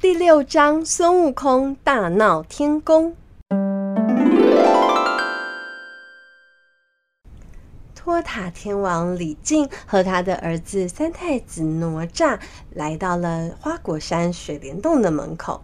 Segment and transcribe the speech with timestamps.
[0.00, 3.14] 第六章：孙悟空大闹天宫。
[7.94, 12.38] 托塔天王李靖和他的儿子三太子哪吒
[12.70, 15.62] 来到了花果山水帘洞的门口。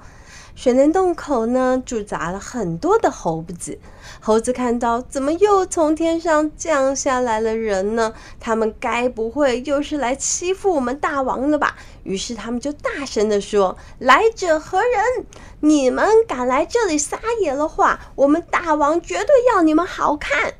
[0.57, 3.79] 水帘洞口呢，驻扎了很多的猴子。
[4.21, 8.15] 猴子看到，怎么又从天上降下来了人呢？
[8.41, 11.77] 他们该不会又是来欺负我们大王了吧？
[12.05, 15.27] 于是他们就大声地说：“来者何人？
[15.61, 20.55] 你们敢来这里撒野的话，我们大王绝对要你们好看。”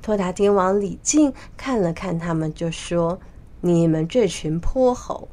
[0.00, 3.18] 托塔天王李靖看了看他们，就说
[3.62, 5.28] ：“你们这群泼猴，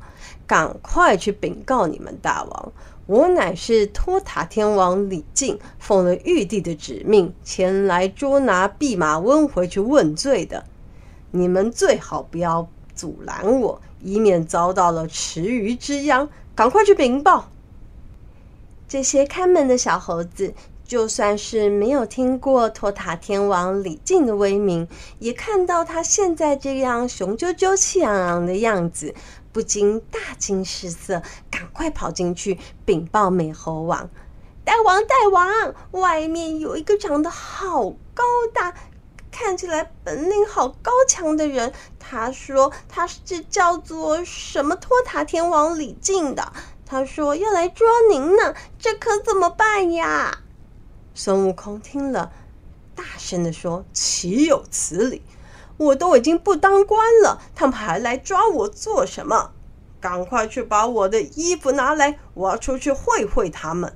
[0.48, 2.74] 赶快去禀告你们大王！”
[3.06, 10.64] 我乃是托塔天王李靖，奉了玉帝的旨命前来捉拿弼马温回去问罪的。
[11.32, 16.30] 你们最好不要阻拦我，以免遭到了池鱼之殃。
[16.56, 17.50] 赶快去禀报！
[18.88, 20.54] 这些看门的小猴子，
[20.86, 29.16] 就算是没有听过托塔天王李靖的威名，也看到他现在这样雄赳赳、气昂昂的样子。
[29.54, 34.10] 不禁大惊失色，赶快跑进去禀报美猴王
[34.66, 38.74] ：“大王，大王，外面有一个长得好高大，
[39.32, 41.72] 看起来本领好高强的人。
[42.00, 46.52] 他说他是叫做什么托塔天王李靖的。
[46.86, 50.40] 他说要来捉您呢，这可怎么办呀？”
[51.14, 52.32] 孙悟空听了，
[52.96, 55.22] 大声地说：“岂有此理！”
[55.78, 59.52] 我都已经不当官了，他们还来抓我做什么？
[60.00, 63.96] 赶快去把我的衣服拿来，我要出去会会他们。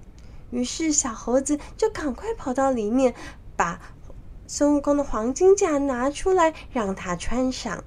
[0.51, 3.13] 于是小猴子就赶快跑到里面，
[3.57, 3.81] 把
[4.47, 7.83] 孙悟空的黄金甲拿出来让他穿上。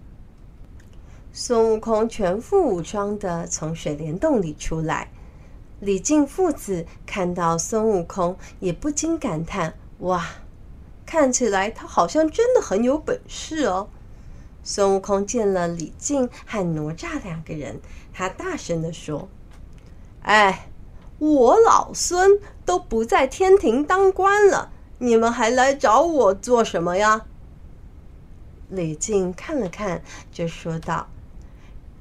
[1.32, 5.10] 孙悟空全副武装的从水帘洞里出来，
[5.80, 10.26] 李靖父子看到孙悟空，也不禁感叹：哇！
[11.10, 13.88] 看起来他好像真的很有本事哦。
[14.62, 17.80] 孙悟空见了李靖和哪吒两个人，
[18.12, 19.28] 他大声地说
[20.22, 20.68] ：“哎，
[21.18, 27.26] 我老孙都不在天庭当官了，你们还来找我做什么呀？”
[28.70, 31.08] 李靖看了看，就说道：“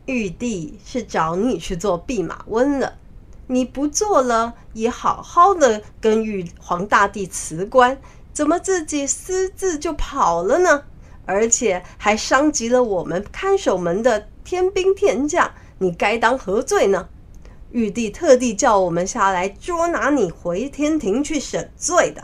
[0.06, 3.00] 玉帝是找你去做弼马温了，
[3.48, 8.00] 你不做了，也好好的跟玉皇大帝辞官。”
[8.40, 10.84] 怎么自己私自就跑了呢？
[11.26, 17.10] 而且还伤及了我们看守门的天兵天将，你该当何罪呢？
[17.72, 22.24] 玉帝特地叫我们下来捉拿你回天庭去审罪的。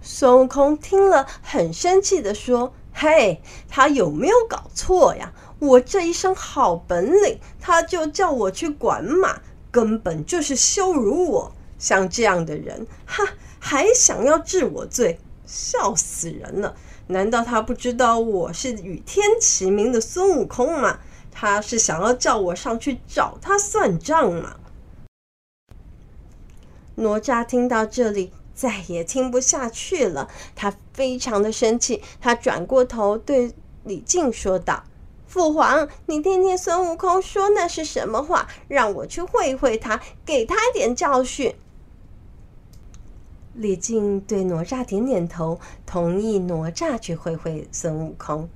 [0.00, 5.32] 孙悟空听了很生气地说：“嘿，他有没有搞错呀？
[5.58, 9.40] 我这一身好本领，他就叫我去管马，
[9.72, 11.52] 根本就是羞辱我。
[11.76, 13.24] 像这样的人，哈。”
[13.64, 16.74] 还想要治我罪，笑死人了！
[17.06, 20.98] 难道他不知道我是与天齐名的孙悟空吗？
[21.30, 24.56] 他是想要叫我上去找他算账吗？
[26.96, 33.52] 哪吒听到这里，再也听不下去了，他非常的生气，他转过头对
[33.84, 34.82] 李靖说道
[35.28, 38.48] ：“父皇，你听听孙悟空说那是什么话？
[38.66, 41.54] 让我去会会他，给他点教训。”
[43.54, 48.48] 李靖对哪吒点点头，同意哪吒去会会孙悟空。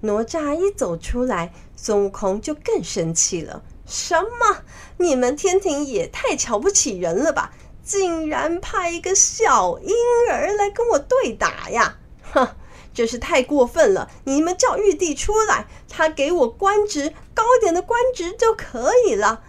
[0.00, 4.62] 哪吒一走出来，孙悟空就更生气了：“什么？
[4.98, 7.52] 你们天庭也太瞧不起人了吧！
[7.82, 9.92] 竟然派一个小婴
[10.30, 11.98] 儿来跟我对打呀！
[12.32, 12.48] 哼，
[12.94, 14.08] 这是太过分了！
[14.22, 19.42] 你们叫玉帝出来，他给我官职，高点的官职就可以了。”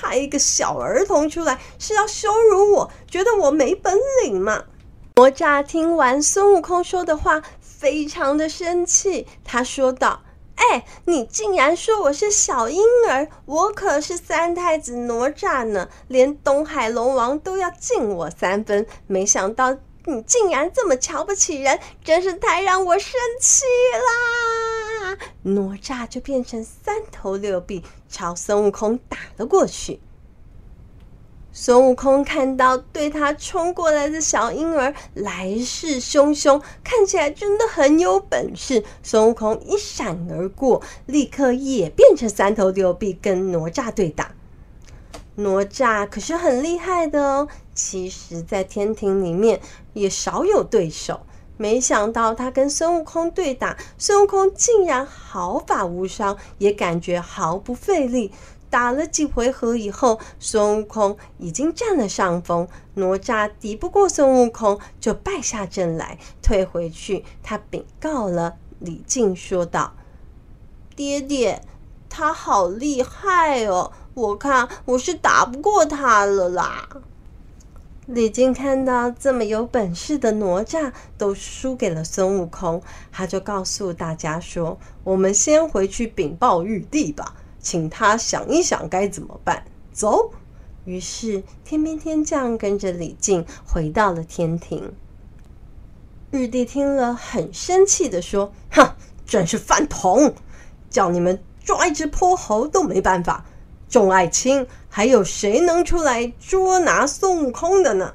[0.00, 4.64] 派一个小儿童出来是要羞辱我，觉得我没本领吗？
[5.16, 9.26] 哪吒听完孙悟空说的话，非常的生气。
[9.44, 10.22] 他说道
[10.54, 18.86] ：“哎，你竟然说我是小婴儿，我可是三太子哪吒呢，连东海龙王都要敬我三分。
[19.08, 24.57] 没想到你竟然这么瞧不起人，真是太让我生气啦！”
[25.42, 30.00] 哪吒就变成三头六臂，朝孙悟空打了过去。
[31.50, 38.84] 孙悟空看到对他冲过来的小婴儿来势汹汹，看起来真的很有本事。
[39.02, 44.32] 孙悟空一闪而过，立刻也变成三头六臂，跟哪吒对打。
[45.36, 49.60] 哪吒可是很厉害的哦，其实，在天庭里面
[49.94, 51.22] 也少有对手。
[51.58, 58.32] 没想到他跟孙悟空对打，孙悟空竟然毫发无伤，也感觉毫不费力。
[58.70, 67.24] 打了几回合以后，孙悟空已经占了上风，哪吒敌不过孙悟空，就败下阵来，退回去。
[67.42, 69.94] 他禀告了李靖，说道
[70.94, 71.62] ：“爹爹，
[72.10, 76.86] 他好厉害哦，我看我是打不过他了啦。”
[78.08, 82.80] 李靖看到这么有本事的哪吒都输给了孙悟空，
[83.12, 89.62] 他就告诉大家说：“我们先回去禀报玉帝吧。”请他想一想该怎么办。
[89.92, 90.30] 走。
[90.86, 94.94] 于是天兵天将跟着李靖回到了天庭。
[96.30, 98.94] 玉帝听了很生气地说：“哼，
[99.26, 100.34] 真是饭桶！
[100.88, 103.44] 叫你们抓一只泼猴都没办法。
[103.88, 108.14] 众爱卿，还有谁能出来捉拿孙悟空的呢？”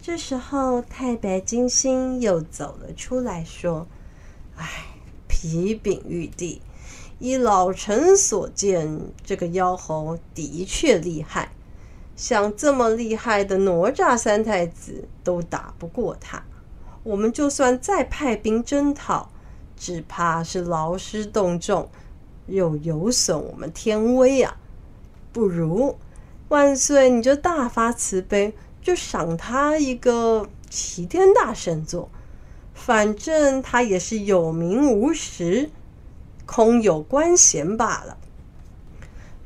[0.00, 3.86] 这时候太白金星又走了出来，说
[4.56, 4.66] ：“哎，
[5.26, 6.60] 皮禀玉帝。”
[7.18, 11.50] 依老臣所见，这个妖猴的确厉害，
[12.14, 16.44] 像这么厉害的哪吒三太子都打不过他。
[17.02, 19.30] 我们就算再派兵征讨，
[19.78, 21.88] 只怕是劳师动众，
[22.48, 24.54] 又有损我们天威啊！
[25.36, 25.98] 不如
[26.48, 32.08] 万岁，你就大发慈悲，就赏他一个齐天大圣座，
[32.72, 35.68] 反正他也是有名无实。
[36.46, 38.16] 空有官衔罢了。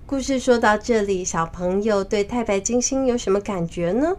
[0.06, 4.16] 故事说到这里，小朋友对太白金星有什么感觉呢？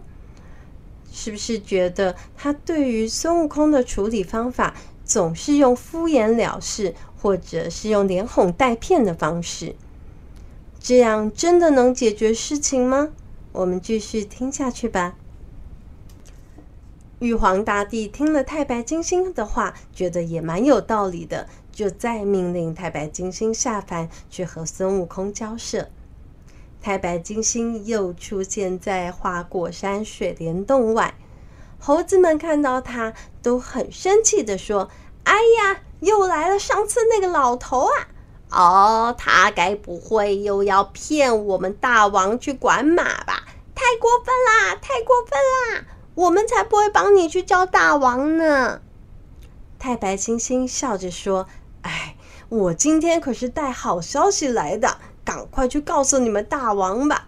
[1.10, 4.74] 是不是觉得他对于孙悟空的处理方法
[5.06, 9.74] 总是用敷衍了事，或者是用连哄带骗的方式？
[10.82, 13.10] 这样真的能解决事情吗？
[13.52, 15.14] 我们继续听下去吧。
[17.20, 21.48] 玉皇大帝听了太白金星的话，觉得也蛮有道理的。
[21.70, 25.88] 就再命令太白金星下凡去和孙悟空交涉。
[26.82, 31.14] 太白金星又出现在花果山水帘洞外，
[31.78, 34.90] 猴子们看到他都很生气地说
[35.22, 38.08] ：“哎呀，又来了上次那个老头啊！
[38.52, 43.44] 哦，他该不会又要骗我们大王去管马吧？
[43.74, 45.84] 太过分啦，太过分啦！
[46.14, 48.80] 我们才不会帮你去叫大王呢。”
[49.80, 51.48] 太白金星笑着说。
[51.82, 52.16] 哎，
[52.48, 57.26] 我今天可是带好消息来的，赶快去告诉你们大王吧！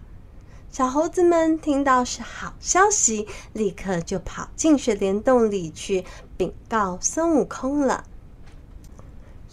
[0.70, 6.04] 小猴子们听到是好消息，立刻就跑进水帘洞里去
[6.36, 8.04] 禀告孙悟空了。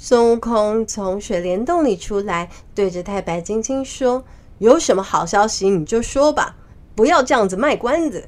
[0.03, 4.23] 孙悟空从水帘洞里出来，对着太白金星说
[4.57, 6.55] ：“有什么好消息你就说吧，
[6.95, 8.27] 不要这样子卖关子。”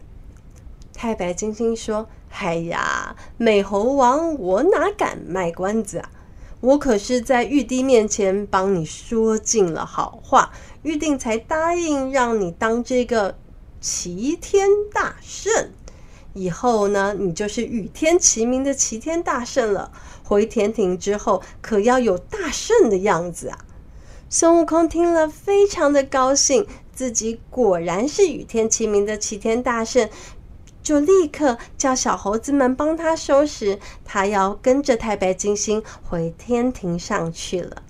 [0.93, 6.11] 太白金星说：“哎呀，美猴王，我哪敢卖关子啊！”
[6.61, 10.51] 我可是在玉帝面前帮你说尽了好话，
[10.83, 13.35] 玉帝才答应让你当这个
[13.81, 15.71] 齐天大圣。
[16.33, 19.91] 以后呢，你就是与天齐名的齐天大圣了。
[20.23, 23.59] 回天庭之后，可要有大圣的样子啊！
[24.29, 30.09] 孙悟空听了，非常的高兴，自己果然是与天齐名的齐天大圣。
[30.81, 37.83] 就立刻叫小猴子们帮他收拾，他要跟着太白金星回天庭上去了。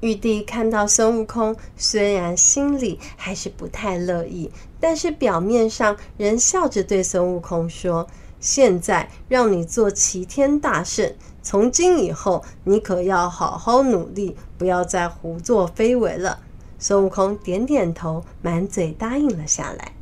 [0.00, 8.06] 玉帝看到孙悟空，虽然心里还是不太乐意，但是表面上仍笑着对孙悟空说
[8.40, 16.40] ：“现在让你做齐天大圣，从今以后你可要好好努力，不要再胡作非为了。”
[16.78, 19.92] 孙悟空点点头，满嘴答应了下来。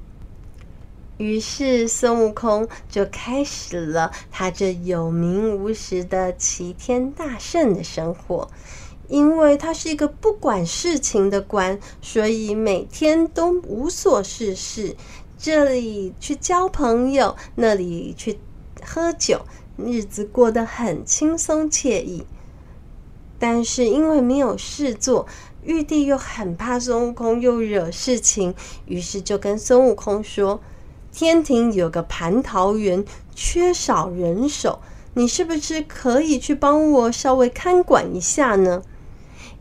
[1.16, 8.50] 于是孙悟空就开始了他这有名无实的齐天大圣的生活。
[9.08, 14.96] 因为他是一个不管事情的官，所以每天都无所事事，
[15.38, 18.38] 这里去交朋友，那里去
[18.82, 19.42] 喝酒，
[19.76, 22.24] 日子过得很轻松惬意。
[23.38, 25.26] 但是因为没有事做，
[25.62, 28.54] 玉帝又很怕孙悟空又惹事情，
[28.86, 30.60] 于是就跟孙悟空说。
[31.16, 33.04] 天庭有个蟠桃园，
[33.36, 34.80] 缺少人手，
[35.14, 38.82] 你是不是可以去帮我稍微看管一下呢？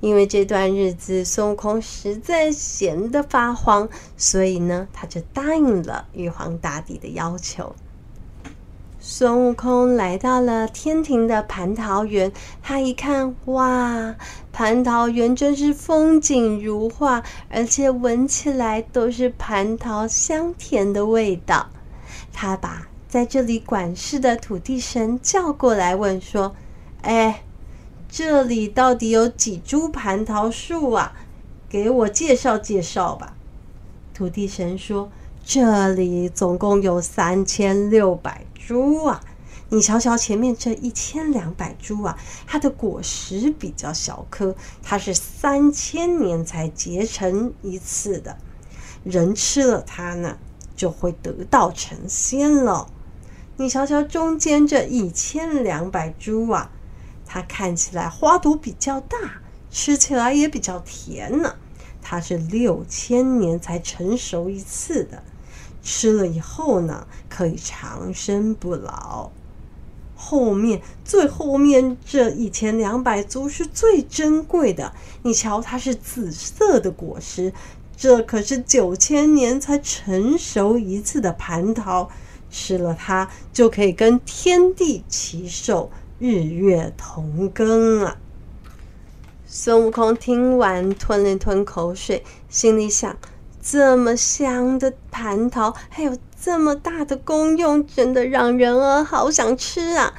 [0.03, 7.73] 因为这段日子孙悟空实在闲得发慌，所以呢，他就答应了玉皇大帝的要求。
[8.99, 12.29] 孙悟空来到了天庭的蟠桃园，
[12.61, 14.13] 他一看，哇，
[14.53, 21.69] 蟠桃园真是风景如画，而且闻起来都是蟠桃香甜的味道。
[22.33, 26.53] 他把在这里管事的土地神叫过来，问说
[27.03, 27.43] ：“哎，
[28.15, 31.13] 这里到底有几株蟠桃树啊？
[31.67, 33.35] 给我介绍介绍吧。”
[34.13, 35.11] 土地神说
[35.43, 39.19] ：“这里总共有三千六百株啊。”
[39.69, 42.15] 你瞧瞧前面这一千两百株啊，
[42.45, 48.37] 它的果实比较小颗，它是三千年才结成一次的。
[49.03, 50.37] 人吃了它呢，
[50.75, 52.87] 就会得道成仙了。
[53.57, 56.69] 你瞧瞧中间这一千两百株啊，
[57.33, 59.17] 它看起来花朵比较大，
[59.71, 61.55] 吃起来也比较甜呢。
[61.99, 65.23] 它是六千年才成熟一次的，
[65.81, 69.31] 吃了以后呢，可以长生不老。
[70.15, 77.51] 后面最后面这一千两百株是最珍贵的，你瞧，它是紫色的果实，
[77.97, 82.11] 这可是九千年才成熟一次的蟠桃，
[82.51, 85.89] 吃了它就可以跟天地齐寿，
[86.19, 88.17] 日月同庚啊！
[89.45, 93.17] 孙悟空听完吞了吞口水，心里想：
[93.61, 96.17] 这么香的蟠桃，还有。
[96.45, 100.13] 这么大的功用，真的让人儿好想吃啊！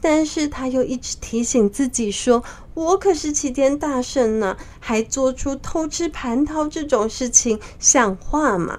[0.00, 8.78] 但是他又一直提醒自己说：“我可是齐天大圣呢，还做出偷吃蟠桃这种事情，像话吗？”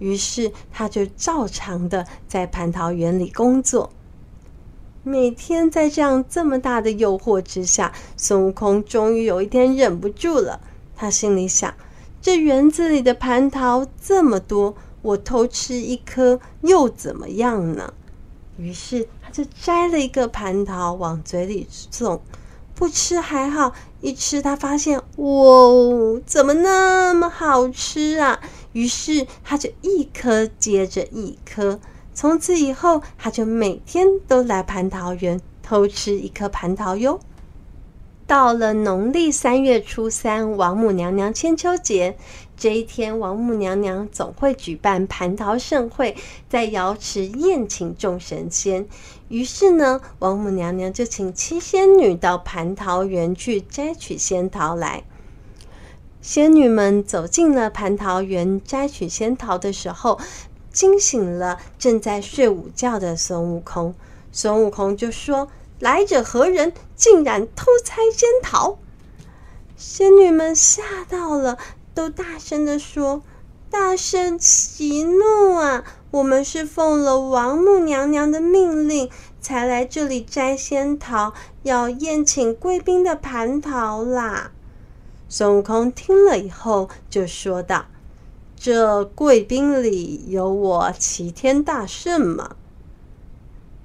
[0.00, 3.92] 于是他就照常的在蟠桃园里工作。
[5.08, 10.58] 每天在这样这么大的诱惑之下，孙悟空终于有一天忍不住了。
[10.96, 11.72] 他心里想：
[12.20, 14.74] 这园子里的蟠桃这么多。
[15.02, 17.94] 我偷吃一颗又怎么样呢？
[18.56, 22.20] 于是他就摘了一个蟠桃往嘴里送，
[22.74, 28.40] 不吃还好，一吃他发现，哇，怎么那么好吃啊？
[28.72, 31.78] 于是他就一颗接着一颗，
[32.16, 37.20] 从此以后他就每天都来蟠桃园偷吃一颗蟠桃哟。
[38.26, 42.16] 到了农历三月初三，王母娘娘千秋节
[42.56, 46.16] 这一天，王母娘娘总会举办蟠桃盛会，
[46.48, 48.88] 在瑶池宴请众神仙。
[49.28, 55.04] 于是呢，王母娘娘就请七仙女到蟠桃园去摘取仙桃来。
[56.22, 60.18] 仙女们走进了蟠桃园摘取仙桃的时候，
[60.76, 63.94] 惊醒了正在睡午觉的孙悟空。
[64.30, 65.48] 孙悟空就说。
[65.78, 66.72] 来者何人？
[66.94, 68.78] 竟然偷拆仙桃！
[69.76, 71.58] 仙女们吓到了，
[71.92, 73.22] 都大声的说
[73.68, 75.84] ：“大圣息怒啊！
[76.12, 84.52] 我们是奉了王母娘娘的命令，才来这里摘仙桃，要宴请贵宾的蟠桃啦。”
[85.28, 87.84] 孙悟空听了以后就说道
[88.56, 92.56] ：“这贵宾里有我齐天大圣吗？”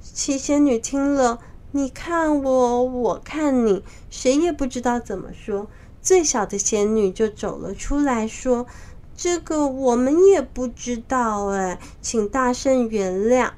[0.01, 1.39] 七仙女听了。
[1.73, 5.67] 你看我，我看你，谁也不知道怎么说。
[6.01, 8.67] 最小的仙女就走了出来，说
[9.15, 13.51] ：“这个我们也不知道，哎，请大圣原谅。”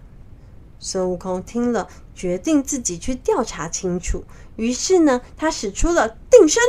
[0.78, 4.24] 孙悟空听了，决定自己去调查清楚。
[4.58, 6.62] 于是呢，他使出了定身，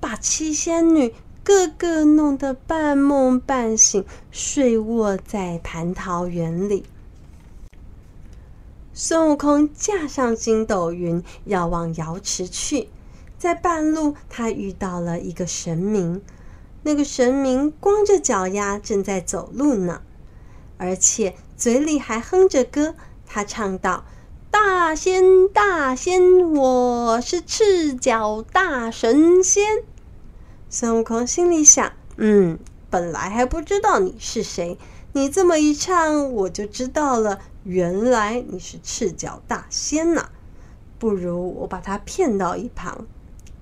[0.00, 1.14] 把七仙女
[1.50, 6.84] 个个弄得半梦半醒，睡卧在蟠桃园里。
[8.94, 12.88] 孙悟空驾上筋斗云，要往瑶池去。
[13.36, 16.22] 在半路，他遇到了一个神明。
[16.84, 20.02] 那个神明光着脚丫，正在走路呢，
[20.78, 22.94] 而且嘴里还哼着歌。
[23.26, 24.04] 他唱道
[24.52, 29.82] ：“大仙，大仙，我是赤脚大神仙。”
[30.72, 32.56] 孙悟空心里想：“嗯，
[32.88, 34.78] 本来还不知道你是谁，
[35.12, 40.30] 你这么一唱，我就知道了。”原来你是赤脚大仙呐！
[40.98, 43.04] 不如我把他骗到一旁，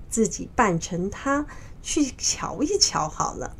[0.07, 1.47] 自己扮成他
[1.81, 3.55] 去瞧一瞧好了。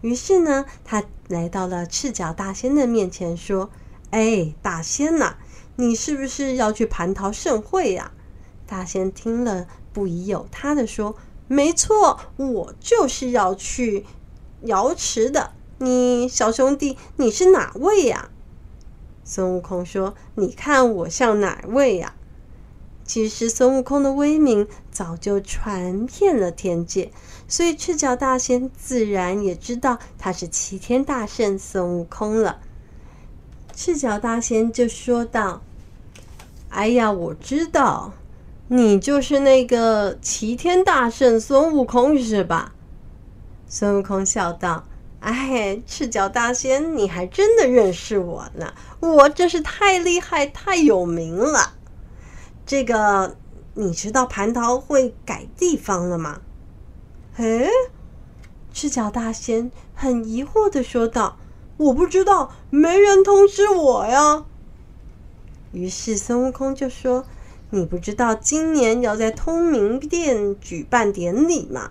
[0.00, 3.68] 于是呢，他来到了赤脚大仙的面前，说
[4.10, 5.36] ：“哎，大仙呐，
[5.76, 8.10] 你是不是要去蟠桃盛会呀？”
[8.66, 11.14] 大仙听了，不疑有他的说
[11.52, 14.06] ：“没错，我就是要去
[14.62, 15.50] 瑶池的。
[15.78, 18.30] 你小兄弟，你是哪位呀？”
[19.24, 22.14] 孙悟空说：“你看我像哪位呀？”
[23.04, 27.10] 其实孙悟空的威名早就传遍了天界，
[27.48, 32.60] 所以赤脚大仙自然也知道他是齐天大圣孙悟空了。
[33.74, 35.62] 赤脚大仙就说道
[36.70, 38.12] ：“哎呀，我知道，
[38.72, 42.72] 你就是那个齐天大圣孙悟空是吧？”
[43.66, 44.84] 孙悟空笑道。
[45.18, 48.72] 哎，赤脚大仙，你还真的认识我呢！
[49.00, 51.74] 我真是太厉害、太有名了。
[52.64, 53.36] 这个，
[53.74, 56.40] 你知道蟠桃会改地方了吗？
[57.36, 57.68] 哎，
[58.72, 61.36] 赤脚大仙很疑惑的说道
[61.76, 64.46] ：“我不知道，没人通知我呀。”
[65.72, 67.26] 于是孙悟空就说
[67.70, 71.90] ：“你不知道今年要在通明殿举办典礼吗？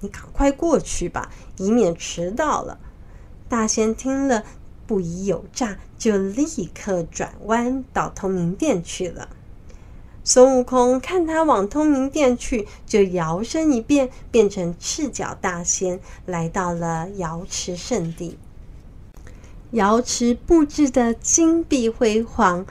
[0.00, 2.78] 你赶快过去吧，以免迟到了。”
[3.48, 4.44] 大仙听了
[4.86, 9.28] 不疑有诈，就立刻转弯到通明殿去了。
[10.22, 18.38] 孙悟空看他往通明殿去，就摇身一变，变成赤脚大仙，来到了瑶池圣地。
[19.72, 22.64] 瑶池布置得金碧辉煌，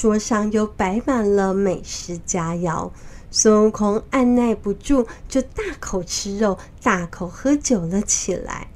[0.00, 2.90] 桌上又摆满了美食佳肴。
[3.30, 8.68] 孙悟空按捺不住，就大口吃肉，大口喝酒了起来。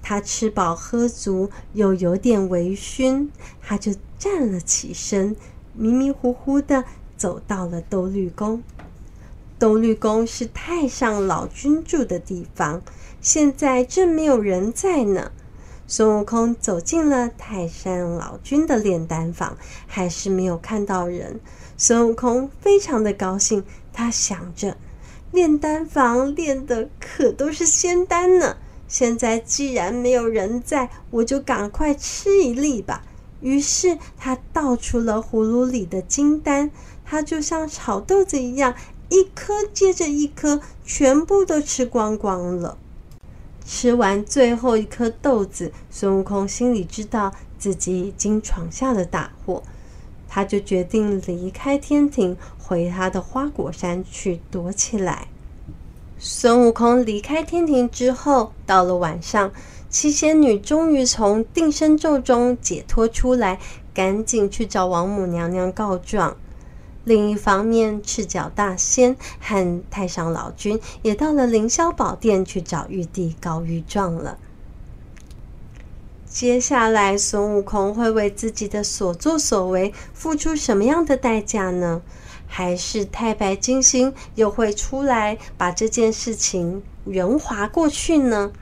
[0.00, 3.30] 他吃饱喝足，又有点微醺，
[3.60, 5.34] 他就站了起身，
[5.72, 6.84] 迷迷糊糊的。
[7.16, 8.62] 走到了兜率宫，
[9.58, 12.80] 兜率宫是太上老君住的地方，
[13.20, 15.32] 现在正没有人在呢。
[15.86, 21.40] 孙悟空走进了太上老君的炼丹房，还是没有看到人。
[21.76, 24.76] 孙悟空非常的高兴，他想着，
[25.30, 28.56] 炼丹房炼的可都是仙丹呢。
[28.88, 33.04] 现在既然没有人在，我就赶快吃一粒吧。
[33.40, 36.70] 于是他倒出了葫芦里的金丹。
[37.06, 38.74] 它就像炒豆子一样，
[39.10, 42.78] 一颗接着一颗，全部都吃光光了。
[43.64, 49.62] 吃完最后一颗豆子，孙悟空心里知道自己已经闯下了大祸，
[50.28, 55.28] 他就决定离开天庭，回他的花果山去躲起来。
[56.18, 59.50] 孙悟空离开天庭之后，到了晚上，
[59.88, 63.58] 七仙女终于从定身咒中解脱出来，
[63.92, 66.36] 赶紧去找王母娘娘告状。
[67.04, 74.38] 另一方面，赤脚大仙和太上老君也到了凌霄宝殿去找玉帝告御状了。
[76.26, 82.02] 接下来，孙悟空会为自己的所作所为付出什么样的代价呢？
[82.46, 88.52] 还是太白金星又会出来把这件事情圆滑过去呢？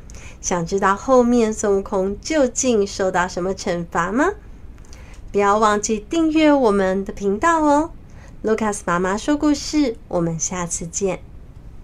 [0.40, 4.32] 想知道后面孙悟空究竟受到什么惩罚吗？
[5.30, 7.90] 不要忘记订阅我们的频道哦！
[8.42, 11.22] 卢卡斯妈妈说故事，我们下次见。